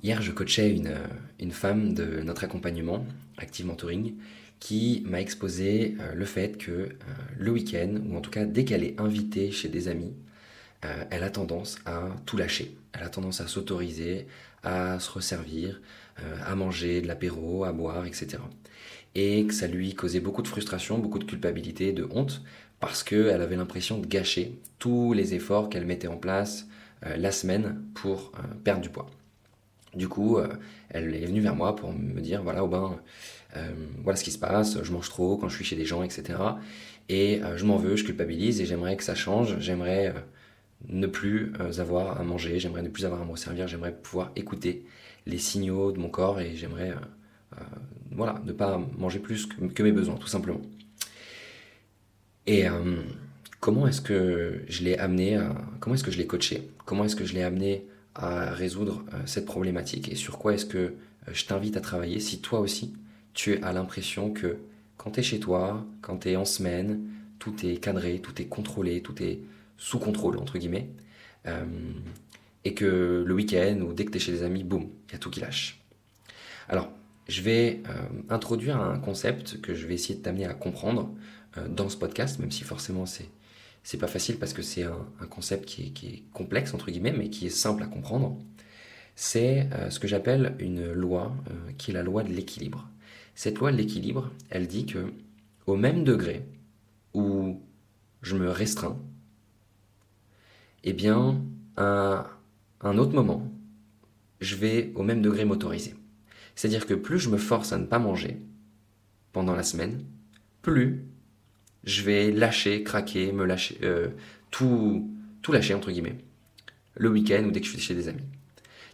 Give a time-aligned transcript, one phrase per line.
[0.00, 0.94] Hier, je coachais une,
[1.40, 3.04] une, femme de notre accompagnement,
[3.36, 4.14] Active Mentoring,
[4.60, 6.88] qui m'a exposé euh, le fait que euh,
[7.36, 10.14] le week-end, ou en tout cas dès qu'elle est invitée chez des amis,
[10.84, 12.76] euh, elle a tendance à tout lâcher.
[12.92, 14.28] Elle a tendance à s'autoriser,
[14.62, 15.80] à se resservir,
[16.44, 18.38] à manger de l'apéro, à boire, etc.
[19.14, 22.42] Et que ça lui causait beaucoup de frustration, beaucoup de culpabilité, de honte,
[22.80, 26.66] parce qu'elle avait l'impression de gâcher tous les efforts qu'elle mettait en place
[27.02, 28.32] la semaine pour
[28.64, 29.08] perdre du poids.
[29.94, 30.48] Du coup, euh,
[30.90, 32.98] elle est venue vers moi pour me dire voilà, Aubin,
[33.56, 36.02] euh, voilà ce qui se passe, je mange trop quand je suis chez des gens,
[36.02, 36.38] etc.
[37.08, 40.14] Et euh, je m'en veux, je culpabilise et j'aimerais que ça change, j'aimerais
[40.88, 44.84] ne plus avoir à manger, j'aimerais ne plus avoir à me resservir, j'aimerais pouvoir écouter
[45.26, 46.94] les signaux de mon corps et j'aimerais
[48.12, 50.60] voilà, ne pas manger plus que, mes besoins, tout simplement.
[52.46, 52.66] Et
[53.58, 56.70] comment est-ce que je l'ai amené à, comment est-ce que je l'ai coaché?
[56.84, 57.84] Comment est-ce que je l'ai amené
[58.18, 60.92] à résoudre euh, cette problématique et sur quoi est-ce que euh,
[61.32, 62.94] je t'invite à travailler si toi aussi
[63.32, 64.58] tu as l'impression que
[64.96, 67.00] quand tu es chez toi, quand tu es en semaine,
[67.38, 69.38] tout est cadré, tout est contrôlé, tout est
[69.76, 70.90] sous contrôle, entre guillemets,
[71.46, 71.64] euh,
[72.64, 75.14] et que le week-end ou dès que tu es chez des amis, boum, il y
[75.14, 75.80] a tout qui lâche.
[76.68, 76.90] Alors,
[77.28, 77.82] je vais
[78.28, 81.14] introduire un concept que je vais essayer de t'amener à comprendre
[81.68, 83.28] dans ce podcast, même si forcément c'est
[83.88, 87.46] c'est pas facile parce que c'est un, concept qui est, complexe, entre guillemets, mais qui
[87.46, 88.36] est simple à comprendre.
[89.16, 92.86] C'est euh, ce que j'appelle une loi euh, qui est la loi de l'équilibre.
[93.34, 95.10] Cette loi de l'équilibre, elle dit que
[95.64, 96.44] au même degré
[97.14, 97.62] où
[98.20, 99.00] je me restreins,
[100.84, 101.42] eh bien,
[101.78, 102.26] à
[102.82, 103.50] un autre moment,
[104.42, 105.94] je vais au même degré m'autoriser.
[106.56, 108.38] C'est-à-dire que plus je me force à ne pas manger
[109.32, 110.04] pendant la semaine,
[110.60, 111.06] plus
[111.84, 114.08] je vais lâcher, craquer, me lâcher, euh,
[114.50, 115.10] tout,
[115.42, 116.18] tout lâcher, entre guillemets,
[116.96, 118.24] le week-end ou dès que je suis chez des amis.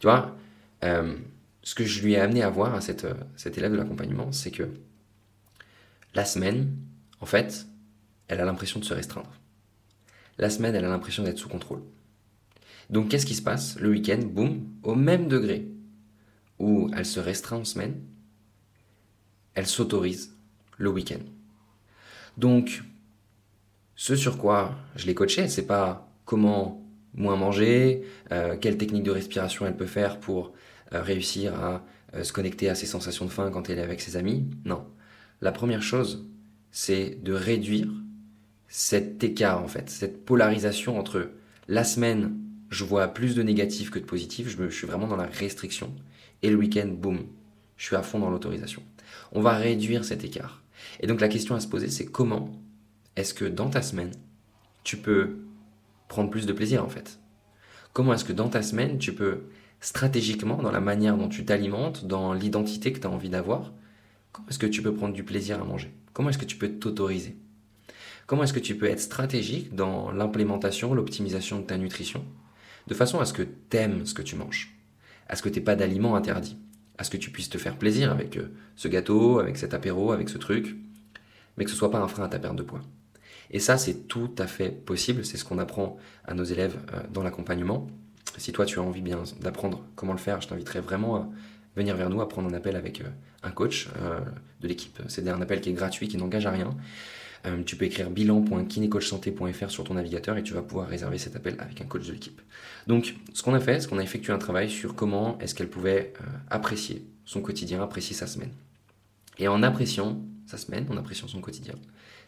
[0.00, 0.36] Tu vois,
[0.84, 1.14] euh,
[1.62, 4.32] ce que je lui ai amené à voir à cette, euh, cet élève de l'accompagnement,
[4.32, 4.68] c'est que
[6.14, 6.76] la semaine,
[7.20, 7.66] en fait,
[8.28, 9.32] elle a l'impression de se restreindre.
[10.38, 11.82] La semaine, elle a l'impression d'être sous contrôle.
[12.90, 15.68] Donc, qu'est-ce qui se passe Le week-end, boum, au même degré
[16.58, 18.00] où elle se restreint en semaine,
[19.54, 20.34] elle s'autorise
[20.78, 21.20] le week-end.
[22.36, 22.82] Donc,
[23.94, 26.82] ce sur quoi je l'ai coaché, c'est pas comment
[27.14, 30.52] moins manger, euh, quelle technique de respiration elle peut faire pour
[30.92, 31.84] euh, réussir à
[32.14, 34.48] euh, se connecter à ses sensations de faim quand elle est avec ses amis.
[34.64, 34.86] Non.
[35.40, 36.26] La première chose,
[36.70, 37.88] c'est de réduire
[38.68, 41.30] cet écart, en fait, cette polarisation entre
[41.68, 42.38] la semaine,
[42.70, 45.94] je vois plus de négatifs que de positifs, je, je suis vraiment dans la restriction,
[46.42, 47.26] et le week-end, boum,
[47.76, 48.82] je suis à fond dans l'autorisation.
[49.32, 50.61] On va réduire cet écart.
[51.00, 52.50] Et donc la question à se poser, c'est comment
[53.16, 54.12] est-ce que dans ta semaine,
[54.84, 55.38] tu peux
[56.08, 57.18] prendre plus de plaisir en fait?
[57.92, 59.42] Comment est-ce que dans ta semaine, tu peux
[59.80, 63.72] stratégiquement, dans la manière dont tu t'alimentes, dans l'identité que tu as envie d'avoir,
[64.30, 65.92] comment est-ce que tu peux prendre du plaisir à manger?
[66.12, 67.36] Comment est-ce que tu peux t'autoriser?
[68.26, 72.24] Comment est-ce que tu peux être stratégique dans l'implémentation, l'optimisation de ta nutrition,
[72.86, 74.78] de façon à ce que tu aimes ce que tu manges,
[75.28, 76.56] à ce que tu n'aies pas d'aliments interdits?
[77.02, 80.12] À ce que tu puisses te faire plaisir avec euh, ce gâteau, avec cet apéro,
[80.12, 80.76] avec ce truc,
[81.56, 82.80] mais que ce soit pas un frein à ta perte de poids.
[83.50, 85.24] Et ça, c'est tout à fait possible.
[85.24, 87.88] C'est ce qu'on apprend à nos élèves euh, dans l'accompagnement.
[88.38, 91.28] Si toi, tu as envie bien d'apprendre comment le faire, je t'inviterai vraiment à
[91.74, 93.08] venir vers nous, à prendre un appel avec euh,
[93.42, 93.88] un coach
[94.60, 95.02] de l'équipe.
[95.08, 96.76] C'est un appel qui est gratuit, qui n'engage à rien.
[97.44, 101.56] Euh, tu peux écrire bilan.kinecoachsanté.fr sur ton navigateur et tu vas pouvoir réserver cet appel
[101.58, 102.40] avec un coach de l'équipe.
[102.86, 105.68] Donc, ce qu'on a fait, c'est qu'on a effectué un travail sur comment est-ce qu'elle
[105.68, 108.52] pouvait euh, apprécier son quotidien, apprécier sa semaine.
[109.38, 111.74] Et en appréciant sa semaine, en appréciant son quotidien,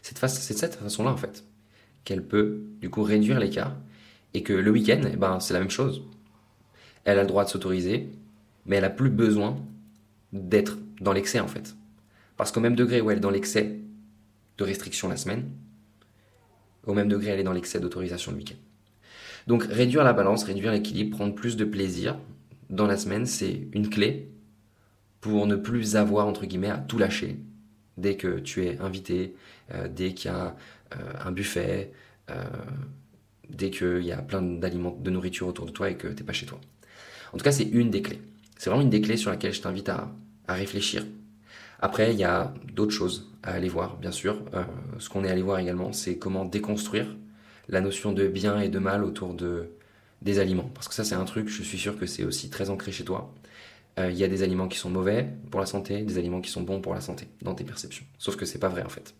[0.01, 1.45] c'est de cette façon-là, en fait,
[2.03, 3.75] qu'elle peut, du coup, réduire l'écart
[4.33, 6.03] et que le week-end, eh ben, c'est la même chose.
[7.05, 8.09] Elle a le droit de s'autoriser,
[8.65, 9.57] mais elle n'a plus besoin
[10.33, 11.75] d'être dans l'excès, en fait.
[12.35, 13.79] Parce qu'au même degré où elle est dans l'excès
[14.57, 15.49] de restriction la semaine,
[16.85, 18.55] au même degré elle est dans l'excès d'autorisation le week-end.
[19.47, 22.17] Donc réduire la balance, réduire l'équilibre, prendre plus de plaisir
[22.69, 24.29] dans la semaine, c'est une clé
[25.21, 27.37] pour ne plus avoir, entre guillemets, à tout lâcher
[27.97, 29.35] dès que tu es invité,
[29.73, 30.55] euh, dès qu'il y a
[30.95, 31.91] euh, un buffet,
[32.29, 32.43] euh,
[33.49, 36.23] dès qu'il y a plein d'aliments, de nourriture autour de toi et que tu n'es
[36.23, 36.59] pas chez toi.
[37.33, 38.21] En tout cas, c'est une des clés.
[38.57, 40.09] C'est vraiment une des clés sur laquelle je t'invite à
[40.47, 41.03] réfléchir
[41.79, 44.41] après, il y a d'autres choses à aller voir, bien sûr.
[44.53, 44.63] Euh,
[44.99, 47.07] ce qu'on est allé voir également, c'est comment déconstruire
[47.67, 49.69] la notion de bien et de mal autour de,
[50.21, 50.69] des aliments.
[50.73, 53.03] Parce que ça, c'est un truc, je suis sûr que c'est aussi très ancré chez
[53.03, 53.33] toi.
[53.99, 56.51] Euh, il y a des aliments qui sont mauvais pour la santé, des aliments qui
[56.51, 58.05] sont bons pour la santé, dans tes perceptions.
[58.17, 59.13] Sauf que c'est pas vrai en fait.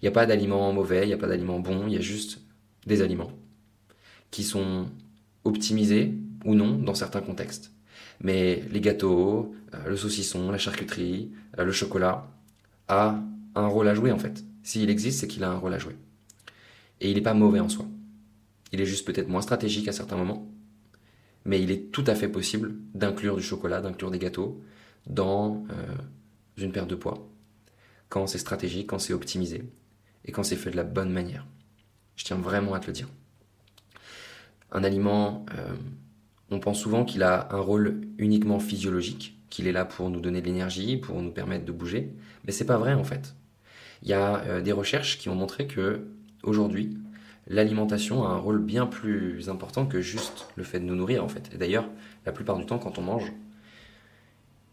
[0.00, 2.02] Il n'y a pas d'aliments mauvais, il n'y a pas d'aliments bons, il y a
[2.02, 2.40] juste
[2.86, 3.32] des aliments
[4.30, 4.86] qui sont
[5.44, 6.12] optimisés
[6.44, 7.72] ou non dans certains contextes.
[8.20, 12.28] Mais les gâteaux, euh, le saucisson, la charcuterie, euh, le chocolat
[12.88, 13.20] a
[13.54, 14.44] un rôle à jouer en fait.
[14.62, 15.96] S'il existe, c'est qu'il a un rôle à jouer.
[17.00, 17.86] Et il n'est pas mauvais en soi.
[18.72, 20.50] Il est juste peut-être moins stratégique à certains moments,
[21.44, 24.60] mais il est tout à fait possible d'inclure du chocolat, d'inclure des gâteaux
[25.06, 25.94] dans euh,
[26.56, 27.28] une perte de poids,
[28.08, 29.62] quand c'est stratégique, quand c'est optimisé,
[30.24, 31.46] et quand c'est fait de la bonne manière.
[32.16, 33.08] Je tiens vraiment à te le dire.
[34.72, 35.46] Un aliment,
[36.50, 40.40] on pense souvent qu'il a un rôle uniquement physiologique, qu'il est là pour nous donner
[40.40, 42.12] de l'énergie, pour nous permettre de bouger,
[42.44, 43.34] mais c'est pas vrai en fait.
[44.02, 46.06] Il y a euh, des recherches qui ont montré que
[46.42, 46.96] aujourd'hui,
[47.48, 51.28] l'alimentation a un rôle bien plus important que juste le fait de nous nourrir en
[51.28, 51.50] fait.
[51.54, 51.88] Et d'ailleurs,
[52.24, 53.32] la plupart du temps, quand on mange,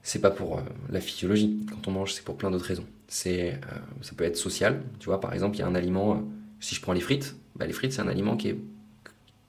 [0.04, 1.66] c'est pas pour euh, la physiologie.
[1.72, 2.86] Quand on mange, c'est pour plein d'autres raisons.
[3.08, 3.58] C'est, euh,
[4.02, 4.84] ça peut être social.
[5.00, 6.24] Tu vois, par exemple, il y a un aliment.
[6.60, 8.60] Si je prends les frites, bah, les frites c'est un aliment qui est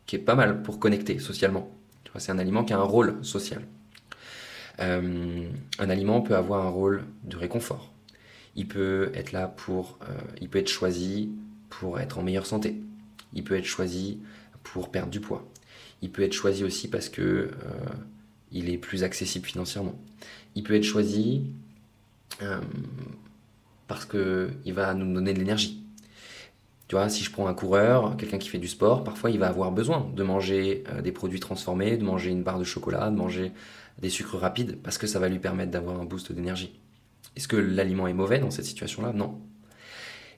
[0.06, 1.70] qui est pas mal pour connecter socialement.
[2.19, 3.62] C'est un aliment qui a un rôle social.
[4.78, 7.93] un aliment peut avoir un rôle de réconfort.
[8.56, 9.99] Il peut être là pour,
[10.40, 11.31] il peut être choisi
[11.70, 12.76] pour être en meilleure santé.
[13.34, 14.20] Il peut être choisi
[14.62, 15.49] pour perdre du poids.
[16.02, 17.50] Il peut être choisi aussi parce que euh,
[18.52, 19.94] il est plus accessible financièrement.
[20.55, 21.44] Il peut être choisi
[22.43, 22.60] euh,
[23.87, 25.83] parce que il va nous donner de l'énergie.
[26.88, 29.48] Tu vois, si je prends un coureur, quelqu'un qui fait du sport, parfois il va
[29.48, 33.16] avoir besoin de manger euh, des produits transformés, de manger une barre de chocolat, de
[33.16, 33.52] manger
[34.00, 36.78] des sucres rapides, parce que ça va lui permettre d'avoir un boost d'énergie.
[37.36, 39.12] Est-ce que l'aliment est mauvais dans cette situation-là?
[39.12, 39.40] Non.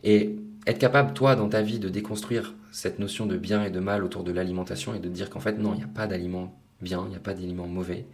[0.05, 3.81] Et être capable, toi, dans ta vie, de déconstruire cette notion de bien et de
[3.81, 6.55] mal autour de l'alimentation et de dire qu'en fait, non, il n'y a pas d'aliment
[6.81, 8.07] bien, il n'y a pas d'aliment mauvais,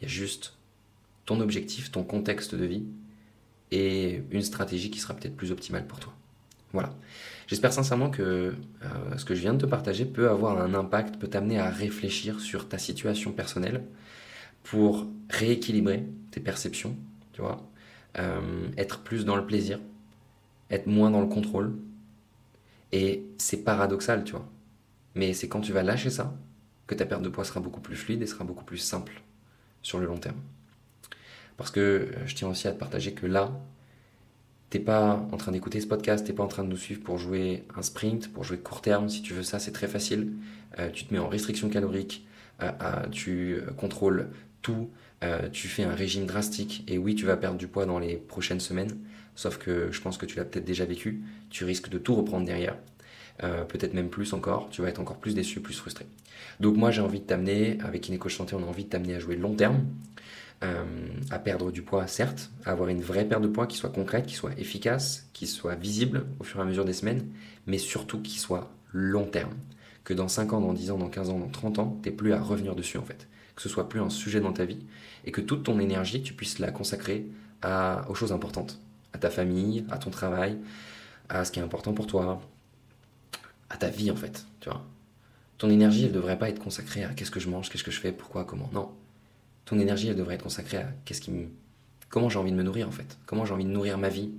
[0.00, 0.54] il y a juste
[1.26, 2.84] ton objectif, ton contexte de vie
[3.70, 6.12] et une stratégie qui sera peut-être plus optimale pour toi.
[6.72, 6.90] Voilà.
[7.46, 11.16] J'espère sincèrement que euh, ce que je viens de te partager peut avoir un impact,
[11.16, 13.82] peut t'amener à réfléchir sur ta situation personnelle
[14.62, 16.96] pour rééquilibrer tes perceptions,
[17.32, 17.68] tu vois,
[18.18, 19.80] euh, être plus dans le plaisir,
[20.70, 21.76] être moins dans le contrôle,
[22.92, 24.48] et c'est paradoxal, tu vois.
[25.14, 26.36] Mais c'est quand tu vas lâcher ça
[26.86, 29.22] que ta perte de poids sera beaucoup plus fluide et sera beaucoup plus simple
[29.82, 30.40] sur le long terme.
[31.56, 33.52] Parce que euh, je tiens aussi à te partager que là,
[34.70, 37.18] t'es pas en train d'écouter ce podcast, t'es pas en train de nous suivre pour
[37.18, 39.08] jouer un sprint, pour jouer court terme.
[39.08, 40.32] Si tu veux ça, c'est très facile.
[40.78, 42.26] Euh, tu te mets en restriction calorique,
[42.62, 42.70] euh,
[43.10, 44.28] tu contrôles
[44.62, 44.90] tout,
[45.52, 48.60] tu fais un régime drastique et oui, tu vas perdre du poids dans les prochaines
[48.60, 48.96] semaines.
[49.34, 51.22] Sauf que je pense que tu l'as peut-être déjà vécu.
[51.48, 52.76] Tu risques de tout reprendre derrière.
[53.42, 54.68] Euh, peut-être même plus encore.
[54.70, 56.04] Tu vas être encore plus déçu, plus frustré.
[56.60, 59.18] Donc moi, j'ai envie de t'amener, avec Inecoach Santé, on a envie de t'amener à
[59.18, 59.86] jouer long terme.
[60.62, 60.84] Euh,
[61.30, 64.26] à perdre du poids, certes, à avoir une vraie perte de poids qui soit concrète,
[64.26, 67.26] qui soit efficace, qui soit visible au fur et à mesure des semaines,
[67.66, 69.54] mais surtout qui soit long terme.
[70.04, 72.34] Que dans 5 ans, dans 10 ans, dans 15 ans, dans 30 ans, tu plus
[72.34, 73.26] à revenir dessus en fait.
[73.56, 74.84] Que ce soit plus un sujet dans ta vie
[75.24, 77.26] et que toute ton énergie, tu puisses la consacrer
[78.08, 78.80] aux choses importantes
[79.12, 80.58] à ta famille, à ton travail,
[81.28, 82.40] à ce qui est important pour toi,
[83.70, 84.84] à ta vie en fait, tu vois.
[85.58, 88.00] Ton énergie, elle devrait pas être consacrée à qu'est-ce que je mange, qu'est-ce que je
[88.00, 88.70] fais, pourquoi, comment.
[88.72, 88.90] Non.
[89.70, 91.46] Ton énergie, elle devrait être consacrée à qu'est-ce qui me...
[92.08, 94.32] comment j'ai envie de me nourrir en fait, comment j'ai envie de nourrir ma vie,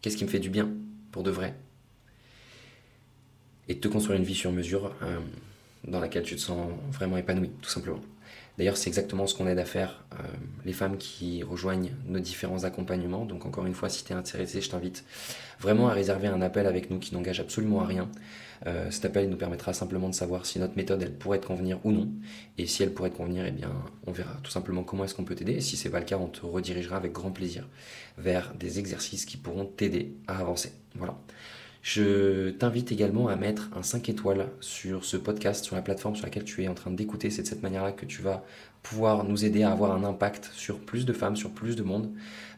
[0.00, 0.70] qu'est-ce qui me fait du bien
[1.10, 1.56] pour de vrai.
[3.66, 5.18] Et de te construire une vie sur mesure euh,
[5.82, 8.00] dans laquelle tu te sens vraiment épanoui, tout simplement.
[8.58, 10.22] D'ailleurs, c'est exactement ce qu'on aide à faire euh,
[10.64, 13.26] les femmes qui rejoignent nos différents accompagnements.
[13.26, 15.04] Donc encore une fois, si tu es intéressé, je t'invite
[15.60, 18.10] vraiment à réserver un appel avec nous qui n'engage absolument à rien.
[18.66, 21.92] Euh, cet appel nous permettra simplement de savoir si notre méthode pourrait te convenir ou
[21.92, 22.08] non.
[22.56, 23.70] Et si elle pourrait te convenir, eh bien,
[24.06, 25.52] on verra tout simplement comment est-ce qu'on peut t'aider.
[25.52, 27.68] Et si c'est pas le cas, on te redirigera avec grand plaisir
[28.16, 30.72] vers des exercices qui pourront t'aider à avancer.
[30.94, 31.18] Voilà.
[31.86, 36.26] Je t'invite également à mettre un 5 étoiles sur ce podcast, sur la plateforme sur
[36.26, 37.30] laquelle tu es en train d'écouter.
[37.30, 38.44] C'est de cette manière-là que tu vas
[38.82, 42.12] pouvoir nous aider à avoir un impact sur plus de femmes, sur plus de monde,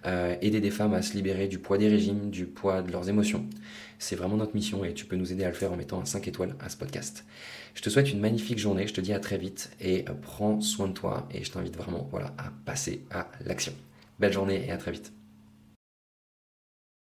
[0.06, 3.10] euh, aider des femmes à se libérer du poids des régimes, du poids de leurs
[3.10, 3.44] émotions.
[3.98, 6.06] C'est vraiment notre mission et tu peux nous aider à le faire en mettant un
[6.06, 7.26] 5 étoiles à ce podcast.
[7.74, 10.62] Je te souhaite une magnifique journée, je te dis à très vite et euh, prends
[10.62, 13.74] soin de toi et je t'invite vraiment voilà, à passer à l'action.
[14.18, 15.17] Belle journée et à très vite.